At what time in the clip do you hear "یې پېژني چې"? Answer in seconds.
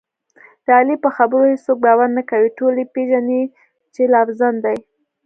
2.81-4.01